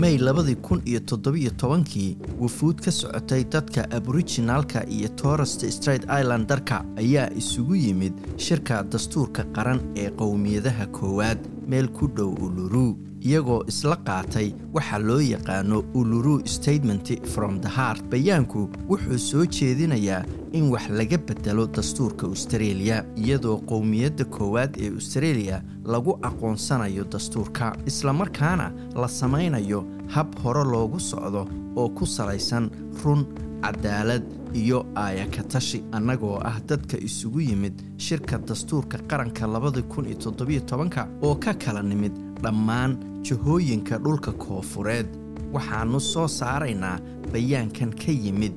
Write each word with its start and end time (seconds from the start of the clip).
may 0.00 0.16
labadii 0.18 0.56
kun 0.56 0.80
iyo 0.86 1.00
toddobiyo 1.00 1.50
tobankii 1.50 2.16
wufuud 2.40 2.80
ka 2.80 2.90
socotay 2.90 3.44
dadka 3.44 3.84
aboriginaalka 3.90 4.86
iyo 4.88 5.08
torest 5.08 5.64
straight 5.70 6.04
islandarka 6.04 6.84
ayaa 6.96 7.30
isugu 7.36 7.74
yimid 7.76 8.12
shirka 8.36 8.82
dastuurka 8.82 9.44
qaran 9.52 9.80
ee 9.96 10.10
qowmiyadaha 10.10 10.86
koowaad 10.86 11.38
meel 11.68 11.88
ku 11.88 12.08
dhow 12.08 12.32
uluru 12.44 12.96
iyagoo 13.20 13.64
isla 13.68 13.96
qaatay 13.96 14.54
waxa 14.72 14.98
loo 14.98 15.20
yaqaano 15.20 15.84
uluru 15.94 16.40
statement 16.46 17.26
from 17.28 17.60
the 17.60 17.68
heart. 17.68 18.02
Bayaanku 18.10 18.68
wuxuu 18.88 19.18
soo 19.18 19.44
jeedinayaa 19.46 20.24
in 20.52 20.70
wax 20.72 20.88
laga 20.88 21.18
bedelo 21.18 21.66
dastuurka 21.66 22.26
austareeliya 22.26 23.04
iyadoo 23.16 23.58
qowmiyadda 23.68 24.24
koowaad 24.24 24.76
ee 24.80 24.88
austareeliya 24.94 25.62
lagu 25.84 26.18
aqoonsanayo 26.22 27.04
dastuurka 27.04 27.76
islamarkaana 27.86 28.72
la 28.96 29.08
samaynayo 29.08 29.84
hab 30.14 30.28
hore 30.42 30.64
loogu 30.72 31.00
socdo 31.10 31.42
oo 31.80 31.88
ku 31.98 32.04
salaysan 32.06 32.70
run 33.04 33.22
cadaalad 33.64 34.24
iyo 34.60 34.78
aayakatashi 35.02 35.78
annagoo 35.96 36.38
ah 36.50 36.56
dadka 36.68 36.96
isugu 37.08 37.40
yimid 37.48 37.74
shirka 38.06 38.38
dastuurka 38.48 38.98
qaranka 39.10 39.46
labada 39.54 39.82
kun 39.92 40.04
iyo 40.10 40.18
toddobiyo 40.24 40.60
tobanka 40.70 41.02
oo 41.22 41.34
ka 41.44 41.52
kala 41.54 41.82
nimid 41.82 42.14
dhammaan 42.42 42.92
jihooyinka 43.26 43.98
dhulka 44.04 44.32
koofureed 44.44 45.08
waxaannu 45.54 46.00
soo 46.12 46.28
saaraynaa 46.38 46.96
bayaankan 47.32 47.90
ka 48.02 48.12
yimid 48.24 48.54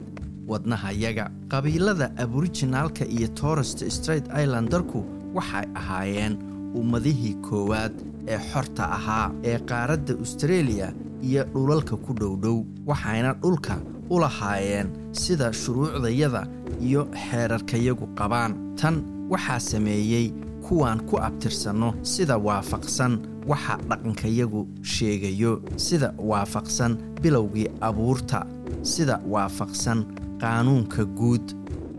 wadnahayaga 0.47 1.25
qabiilada 1.51 2.07
aboriginaalka 2.23 3.03
iyo 3.15 3.27
torest 3.41 3.79
straight 3.97 4.25
islandarku 4.41 4.99
waxay 5.37 5.65
ahaayeen 5.79 6.33
ummadihii 6.79 7.35
koowaad 7.47 7.93
ee 8.33 8.39
xorta 8.51 8.83
ahaa 8.97 9.27
ee 9.51 9.59
qaaradda 9.69 10.13
austareeliya 10.21 10.87
iyo 11.23 11.43
dhulalka 11.53 11.95
ku 12.05 12.13
dhowdhow 12.13 12.65
waxayna 12.85 13.33
dhulka 13.41 13.75
u 14.09 14.19
lahaayeen 14.19 14.87
sida 15.11 15.53
shuruucdayada 15.53 16.47
iyo 16.81 17.07
xeerarkayagu 17.13 18.07
qabaan. 18.19 18.51
Tan 18.75 18.95
waxaa 19.29 19.59
sameeyey 19.59 20.33
kuwaan 20.67 20.99
ku 21.09 21.17
abtirsanno 21.17 21.93
sida 22.03 22.37
waafaqsan 22.37 23.13
waxa 23.47 23.77
dhaqankayagu 23.89 24.67
sheegayo 24.83 25.61
sida 25.77 26.13
waafaqsan 26.17 26.97
bilowgii 27.21 27.67
abuurta 27.81 28.45
sida 28.81 29.19
waafaqsan 29.33 29.99
qaanuunka 30.41 31.03
guud 31.19 31.45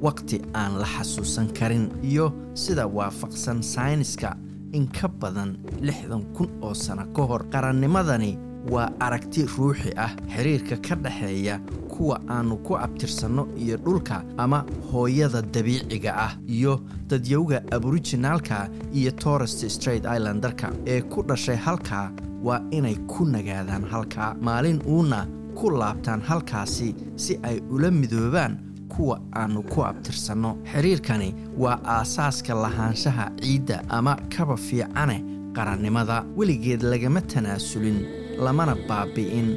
wakhti 0.03 0.41
aan 0.55 0.79
la 0.81 0.87
xasuusan 0.87 1.49
karin 1.59 1.89
iyo 2.03 2.33
sida 2.55 2.87
waafaqsan 2.87 3.63
sayniska 3.63 4.37
in 4.73 4.87
ka 4.89 5.09
badan 5.09 5.57
lixdan 5.81 6.25
kun 6.37 6.49
oo 6.63 6.75
sano 6.75 7.05
ka 7.17 7.23
hor. 7.23 7.43
Qarannimadani 7.53 8.39
waa 8.71 8.91
aragti 9.01 9.47
ruuxi 9.57 9.93
ah 9.97 10.11
xiriirka 10.37 10.77
ka 10.77 10.95
dhexeeya 10.95 11.61
kuwa 11.89 12.21
aannu 12.29 12.57
ku 12.57 12.77
abtirsanno 12.77 13.49
iyo 13.57 13.77
dhulka 13.77 14.25
ama 14.37 14.65
hooyada 14.93 15.43
dabiiciga 15.43 16.13
ah 16.17 16.33
iyo 16.49 16.81
dadyowga 17.09 17.63
aboriginaalka 17.71 18.69
iyo 18.93 19.11
torest 19.11 19.69
straight 19.69 20.05
islandarka 20.05 20.73
ee 20.87 21.01
ku 21.03 21.23
dhashay 21.23 21.57
halkaa 21.57 22.11
waa 22.45 22.61
inay 22.71 22.97
ku 23.07 23.25
nagaadaan 23.25 23.85
halkaa 23.85 24.35
maalin 24.41 24.81
uuna 24.87 25.27
ku 25.55 25.71
laabtaan 25.71 26.21
halkaasi 26.21 26.95
si 27.17 27.39
ay 27.43 27.61
ula 27.71 27.91
midoobaan 27.91 28.59
kuwa 28.89 29.21
aannu 29.35 29.63
ku 29.63 29.83
abtirsanno. 29.85 30.59
Xiriirkani 30.73 31.35
waa 31.59 31.79
aasaaska 31.85 32.55
lahaanshaha 32.55 33.31
ciidda 33.41 33.83
ama 33.89 34.17
kaba 34.37 34.57
fiicane 34.57 35.25
qarannimada 35.57 36.25
weligeed 36.37 36.83
lagama 36.83 37.21
tanaasulin 37.21 38.24
lamana 38.45 38.75
baabi'in 38.89 39.49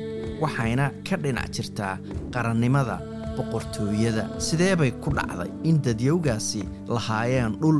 waxayna 0.42 0.86
ka 1.08 1.16
dhinac 1.24 1.50
jirtaa 1.56 1.98
qarannimada 2.34 2.98
boqortooyada. 3.38 4.24
Sidee 4.40 4.76
bay 4.76 4.92
ku 5.04 5.10
dhacday 5.18 5.50
in 5.64 5.78
dadyowgaasi 5.86 6.62
lahaayeen 6.88 7.54
dhul 7.62 7.80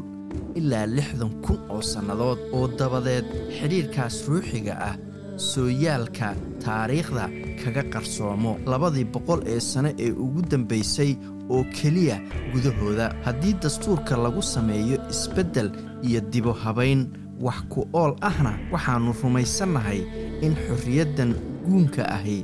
ilaa 0.60 0.86
lixdan 0.98 1.32
kun 1.46 1.60
oo 1.70 1.82
sannadood 1.82 2.40
oo 2.54 2.68
dabadeed? 2.80 3.26
Xidhiirkaas 3.58 4.16
ruuxiga 4.28 4.74
ah 4.90 4.96
sooyaalka 5.52 6.30
taariikhda 6.64 7.26
kaga 7.64 7.84
qarsoomo. 7.94 8.52
Labadii 8.72 9.06
boqol 9.14 9.42
ee 9.54 9.60
sane 9.60 9.92
ee 10.06 10.12
ugu 10.12 10.42
dambaysay 10.52 11.12
oo 11.50 11.64
keliya 11.78 12.18
gudahooda. 12.54 13.08
Haddii 13.26 13.54
dastuurka 13.64 14.18
lagu 14.18 14.42
sameeyo 14.42 14.98
isbeddel 15.14 15.70
iyo 16.08 16.22
dibo 16.32 16.54
habayn 16.64 17.02
wax 17.46 17.58
ku 17.72 17.82
ool 17.94 18.14
ahna 18.30 18.52
waxaannu 18.74 19.12
rumaysannahay 19.24 20.00
in 20.46 20.54
xorriyaddan 20.66 21.32
guunka 21.66 22.04
ahi 22.18 22.38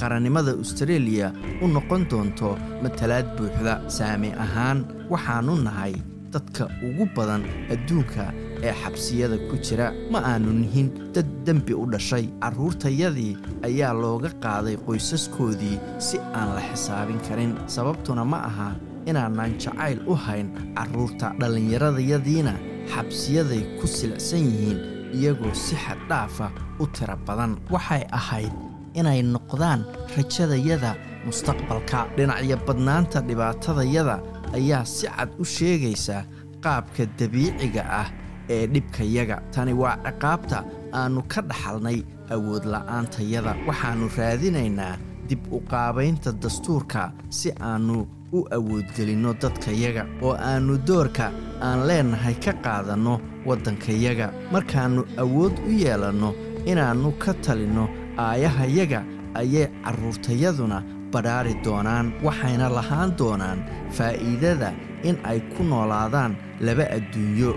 qarannimada 0.00 0.52
austareeliya 0.58 1.28
u 1.62 1.66
noqon 1.74 2.02
doonto 2.10 2.50
matalaad 2.82 3.26
buuxda 3.36 3.74
saami 3.96 4.30
ahaan. 4.44 4.78
Waxaannu 5.12 5.54
nahay 5.66 5.94
dadka 6.32 6.64
ugu 6.86 7.04
badan 7.16 7.42
adduunka 7.74 8.24
ee 8.66 8.72
xabsiyada 8.82 9.36
ku 9.50 9.56
jira. 9.66 9.86
Ma 10.12 10.18
aannu 10.30 10.52
nihin 10.62 10.88
dad 11.14 11.26
dembi 11.46 11.74
u 11.74 11.84
dhashay. 11.92 12.24
Carruurtayadii 12.42 13.34
ayaa 13.68 13.92
looga 14.02 14.30
qaaday 14.44 14.76
qoysaskoodii 14.86 15.76
si 16.06 16.16
aan 16.38 16.48
la 16.56 16.62
xisaabin 16.70 17.20
karin. 17.28 17.52
Sababtuna 17.74 18.24
ma 18.32 18.38
aha 18.50 18.68
inaanaan 19.10 19.52
jacayl 19.62 19.98
u 20.06 20.14
hayn 20.24 20.48
carruurta 20.76 21.26
dhallinyaradayadiina 21.40 22.54
xabsiyaday 22.94 23.62
ku 23.78 23.86
silcsan 23.86 24.42
yihiin 24.50 24.78
iyagoo 25.16 25.54
si 25.64 25.74
xaddhaafa 25.84 26.46
u 26.82 26.86
tiro 26.94 27.16
badan. 27.26 27.52
Waxay 27.74 28.02
ahayd 28.18 28.52
inay 28.98 29.20
noqdaan 29.34 29.80
rajadayada 30.16 30.92
mustaqbalka. 31.26 32.00
Dhinacyo 32.16 32.56
badnaanta 32.66 33.18
dhibaatadayada 33.28 34.16
ayaa 34.58 34.84
si 34.94 35.06
cad 35.16 35.30
u 35.38 35.44
sheegaysa 35.54 36.16
qaabka 36.64 37.02
dabiiciga 37.18 37.82
ah 38.02 38.08
ee 38.54 38.66
dhibkayaga 38.72 39.36
tani 39.54 39.72
waa 39.82 39.96
ciqaabta 40.06 40.58
aannu 40.98 41.22
ka 41.32 41.40
dhaxalnay 41.50 41.98
awoodla'aantayada 42.34 43.52
waxaannu 43.68 44.06
raadinaynaa 44.18 44.94
dib 45.28 45.42
u 45.52 45.58
qaabaynta 45.72 46.30
dastuurka 46.42 47.02
si 47.38 47.48
aannu 47.68 47.98
u 48.32 48.40
awoodgelinno 48.56 49.30
dadkayaga 49.42 50.02
oo 50.22 50.34
aannu 50.50 50.74
doorka 50.88 51.26
aan 51.66 51.86
leennahay 51.88 52.34
ka 52.44 52.52
qaadanno 52.64 53.14
waddankayaga 53.48 54.26
markaannu 54.52 55.02
awood 55.22 55.54
u 55.68 55.70
yeelanno 55.82 56.30
inaannu 56.70 57.10
ka 57.22 57.32
talinno 57.44 57.84
aayahayaga 58.24 59.00
ayay 59.40 59.66
carruurtayaduna 59.84 60.78
badhaari 61.12 61.54
doonaan 61.64 62.06
waxayna 62.26 62.66
lahaan 62.76 63.10
doonaan 63.18 63.58
faa'iidada 63.96 64.70
in 65.08 65.16
ay 65.30 65.40
ku 65.52 65.62
noolaadaan 65.70 66.32
laba 66.66 66.84
adduunyo. 66.96 67.52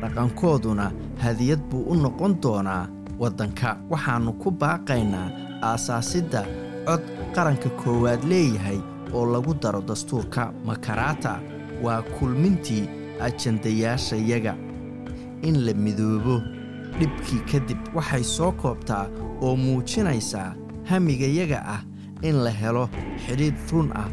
Dhaqankooduna 0.00 0.86
hadiyad 1.22 1.60
buu 1.70 1.82
u 1.92 1.94
noqon 1.94 2.34
doonaa 2.42 2.88
waddanka. 3.20 3.76
Waxaannu 3.90 4.32
ku 4.42 4.50
baaqaynaa 4.50 5.28
aasaasidda 5.68 6.42
cod 6.86 7.02
qaranka 7.34 7.68
koowaad 7.80 8.22
leeyahay 8.30 8.78
oo 9.14 9.26
lagu 9.32 9.54
daro 9.62 9.80
dastuurka 9.88 10.52
makarata 10.64 11.40
waa 11.84 12.02
kulmintii 12.02 12.84
ajandayaashayaga 13.26 14.54
in 15.42 15.56
la 15.66 15.72
midoobo 15.74 16.36
dhibkii 16.98 17.40
kadib 17.52 17.78
waxay 17.94 18.24
soo 18.24 18.52
koobtaa 18.52 19.06
oo 19.42 19.56
muujinaysaa 19.56 20.54
hamigayaga 20.90 21.58
ah 21.74 21.80
in 22.22 22.36
la 22.44 22.50
helo 22.50 22.88
xidhiidh 23.26 23.72
run 23.72 23.88
ah 24.02 24.08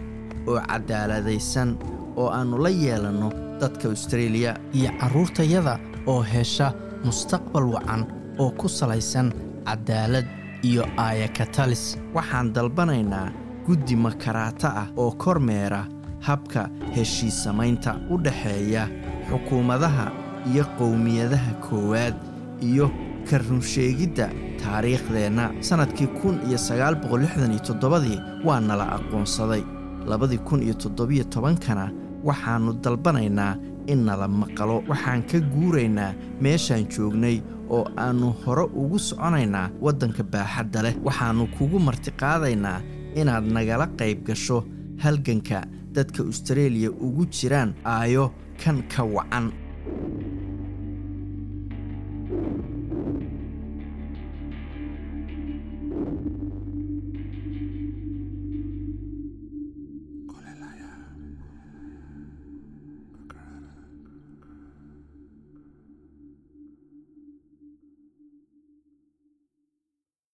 oo 0.47 0.59
cadaaladaysan 0.71 1.69
oo 2.17 2.27
aannu 2.37 2.57
la 2.65 2.69
yeelanno 2.69 3.29
dadka 3.61 3.87
austareeliya 3.89 4.51
iyo 4.73 4.91
carruurtayada 4.99 5.79
oo 6.07 6.21
hesha 6.33 6.73
mustaqbal 7.05 7.65
wacan 7.75 8.01
oo 8.39 8.49
ku 8.59 8.67
salaysan 8.69 9.33
cadaalad 9.67 10.25
iyo 10.63 10.83
aayakatalis. 10.97 11.97
Waxaan 12.15 12.53
dalbanaynaa 12.55 13.27
guddi 13.67 13.95
makaraata 13.95 14.69
ah 14.81 14.87
oo 14.97 15.11
kormeera 15.11 15.81
habka 16.27 16.69
heshiisamaynta 16.95 17.91
u 18.09 18.17
dhexeeya 18.25 18.83
xukuumadaha 19.29 20.05
iyo 20.51 20.63
qowmiyadaha 20.79 21.51
koowaad 21.65 22.15
iyo 22.61 22.87
ka 23.29 23.37
runsheegidda 23.37 24.29
taariikhdeenna. 24.63 25.51
Sannadkii 25.59 26.07
kun 26.21 26.39
iyo 26.47 26.57
sagaal 26.57 26.95
boqol 26.95 27.21
lixdan 27.21 27.51
iyo 27.51 27.59
toddobadii 27.67 28.19
waa 28.45 28.59
nala 28.59 28.85
aqoonsaday. 28.97 29.63
Labadii 30.07 30.37
kun 30.47 30.63
iyo 30.63 30.73
toddobiyo 30.73 31.23
tobankana 31.23 31.91
waxaannu 32.23 32.73
dalbanaynaa 32.83 33.55
in 33.87 34.05
nala 34.05 34.27
maqalo 34.27 34.83
waxaan 34.89 35.23
ka 35.27 35.39
guuraynaa 35.39 36.13
meeshaan 36.41 36.87
joognay 36.87 37.41
oo 37.69 37.83
aannu 37.97 38.31
hore 38.45 38.63
ugu 38.81 38.99
soconaynaa 38.99 39.69
waddanka 39.81 40.23
baaxadda 40.23 40.79
leh. 40.83 40.95
Waxaannu 41.03 41.47
kugu 41.57 41.79
martiqaadaynaa 41.79 42.79
inaad 43.21 43.45
nagala 43.57 43.85
qayb 43.99 44.19
gasho 44.29 44.57
halganka 45.03 45.59
dadka 45.95 46.19
austareeliya 46.27 46.89
ugu 47.05 47.23
jiraan 47.37 47.71
aayo 47.95 48.25
kan 48.61 48.77
ka 48.93 49.03
wacan 49.15 49.45